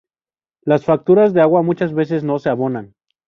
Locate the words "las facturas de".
0.63-1.41